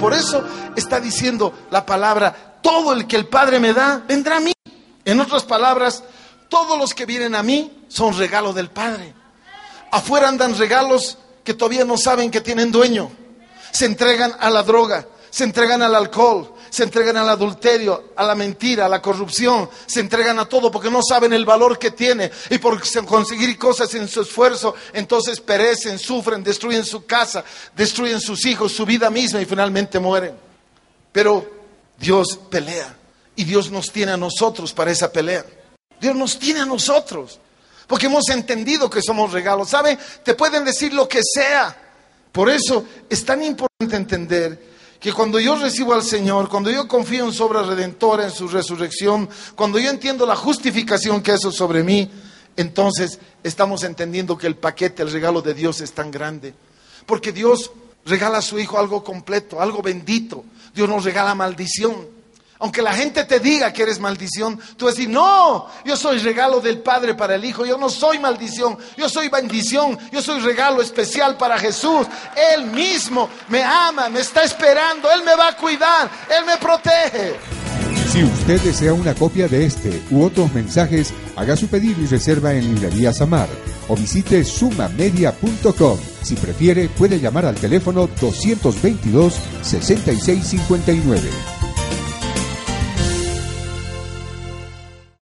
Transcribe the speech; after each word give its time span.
Por 0.00 0.14
eso 0.14 0.44
está 0.76 1.00
diciendo 1.00 1.52
la 1.70 1.84
palabra, 1.84 2.58
todo 2.62 2.92
el 2.92 3.06
que 3.06 3.16
el 3.16 3.26
Padre 3.26 3.58
me 3.58 3.72
da, 3.72 4.02
vendrá 4.06 4.36
a 4.36 4.40
mí. 4.40 4.52
En 5.04 5.20
otras 5.20 5.42
palabras, 5.44 6.04
todos 6.48 6.78
los 6.78 6.94
que 6.94 7.06
vienen 7.06 7.34
a 7.34 7.42
mí 7.42 7.84
son 7.88 8.16
regalo 8.16 8.52
del 8.52 8.70
Padre. 8.70 9.14
Afuera 9.90 10.28
andan 10.28 10.56
regalos 10.56 11.18
que 11.44 11.54
todavía 11.54 11.84
no 11.84 11.96
saben 11.96 12.30
que 12.30 12.40
tienen 12.40 12.70
dueño. 12.70 13.10
Se 13.72 13.86
entregan 13.86 14.32
a 14.38 14.50
la 14.50 14.62
droga, 14.62 15.06
se 15.38 15.44
entregan 15.44 15.80
al 15.82 15.94
alcohol, 15.94 16.52
se 16.68 16.82
entregan 16.82 17.16
al 17.16 17.28
adulterio, 17.28 18.06
a 18.16 18.24
la 18.24 18.34
mentira, 18.34 18.86
a 18.86 18.88
la 18.88 19.00
corrupción, 19.00 19.70
se 19.86 20.00
entregan 20.00 20.36
a 20.40 20.48
todo 20.48 20.68
porque 20.68 20.90
no 20.90 21.00
saben 21.00 21.32
el 21.32 21.44
valor 21.44 21.78
que 21.78 21.92
tiene 21.92 22.28
y 22.50 22.58
por 22.58 22.82
conseguir 23.06 23.56
cosas 23.56 23.94
en 23.94 24.08
su 24.08 24.22
esfuerzo, 24.22 24.74
entonces 24.92 25.38
perecen, 25.38 25.96
sufren, 25.96 26.42
destruyen 26.42 26.84
su 26.84 27.06
casa, 27.06 27.44
destruyen 27.76 28.20
sus 28.20 28.44
hijos, 28.46 28.72
su 28.72 28.84
vida 28.84 29.10
misma 29.10 29.40
y 29.40 29.44
finalmente 29.44 30.00
mueren. 30.00 30.34
Pero 31.12 31.48
Dios 31.96 32.40
pelea 32.50 32.96
y 33.36 33.44
Dios 33.44 33.70
nos 33.70 33.92
tiene 33.92 34.10
a 34.10 34.16
nosotros 34.16 34.72
para 34.72 34.90
esa 34.90 35.12
pelea. 35.12 35.46
Dios 36.00 36.16
nos 36.16 36.36
tiene 36.36 36.62
a 36.62 36.66
nosotros 36.66 37.38
porque 37.86 38.06
hemos 38.06 38.28
entendido 38.30 38.90
que 38.90 39.02
somos 39.02 39.30
regalos. 39.30 39.68
¿Sabe? 39.68 39.96
Te 40.24 40.34
pueden 40.34 40.64
decir 40.64 40.92
lo 40.92 41.08
que 41.08 41.20
sea. 41.22 41.80
Por 42.32 42.50
eso 42.50 42.84
es 43.08 43.24
tan 43.24 43.40
importante 43.44 43.94
entender 43.94 44.77
que 45.00 45.12
cuando 45.12 45.38
yo 45.38 45.56
recibo 45.56 45.94
al 45.94 46.02
Señor, 46.02 46.48
cuando 46.48 46.70
yo 46.70 46.88
confío 46.88 47.24
en 47.24 47.32
su 47.32 47.44
obra 47.44 47.62
redentora, 47.62 48.24
en 48.24 48.30
su 48.30 48.48
resurrección, 48.48 49.28
cuando 49.54 49.78
yo 49.78 49.90
entiendo 49.90 50.26
la 50.26 50.34
justificación 50.34 51.22
que 51.22 51.34
eso 51.34 51.52
sobre 51.52 51.84
mí, 51.84 52.10
entonces 52.56 53.20
estamos 53.44 53.84
entendiendo 53.84 54.36
que 54.36 54.48
el 54.48 54.56
paquete, 54.56 55.02
el 55.02 55.12
regalo 55.12 55.40
de 55.40 55.54
Dios 55.54 55.80
es 55.80 55.92
tan 55.92 56.10
grande. 56.10 56.54
Porque 57.06 57.32
Dios 57.32 57.70
regala 58.04 58.38
a 58.38 58.42
su 58.42 58.58
Hijo 58.58 58.78
algo 58.78 59.04
completo, 59.04 59.60
algo 59.60 59.82
bendito. 59.82 60.44
Dios 60.74 60.88
nos 60.88 61.04
regala 61.04 61.36
maldición. 61.36 62.17
Aunque 62.60 62.82
la 62.82 62.92
gente 62.92 63.24
te 63.24 63.38
diga 63.38 63.72
que 63.72 63.82
eres 63.82 64.00
maldición, 64.00 64.58
tú 64.76 64.86
vas 64.86 64.94
a 64.94 64.96
decir, 64.96 65.10
no, 65.10 65.68
yo 65.84 65.96
soy 65.96 66.18
regalo 66.18 66.60
del 66.60 66.80
Padre 66.80 67.14
para 67.14 67.36
el 67.36 67.44
Hijo, 67.44 67.64
yo 67.64 67.78
no 67.78 67.88
soy 67.88 68.18
maldición, 68.18 68.76
yo 68.96 69.08
soy 69.08 69.28
bendición, 69.28 69.98
yo 70.10 70.20
soy 70.20 70.40
regalo 70.40 70.82
especial 70.82 71.36
para 71.36 71.58
Jesús. 71.58 72.06
Él 72.54 72.66
mismo 72.66 73.28
me 73.48 73.62
ama, 73.62 74.08
me 74.08 74.20
está 74.20 74.42
esperando, 74.42 75.10
Él 75.10 75.22
me 75.24 75.36
va 75.36 75.48
a 75.48 75.56
cuidar, 75.56 76.10
Él 76.28 76.44
me 76.44 76.56
protege. 76.56 77.36
Si 78.10 78.24
usted 78.24 78.60
desea 78.62 78.94
una 78.94 79.14
copia 79.14 79.46
de 79.48 79.66
este 79.66 80.02
u 80.10 80.24
otros 80.24 80.52
mensajes, 80.52 81.12
haga 81.36 81.56
su 81.56 81.68
pedido 81.68 82.00
y 82.00 82.06
reserva 82.06 82.54
en 82.54 82.74
Librería 82.74 83.12
Samar 83.12 83.48
o 83.86 83.94
visite 83.94 84.44
sumamedia.com. 84.44 85.98
Si 86.22 86.34
prefiere, 86.34 86.88
puede 86.88 87.20
llamar 87.20 87.46
al 87.46 87.54
teléfono 87.54 88.08
222 88.20 89.34
6659. 89.62 91.57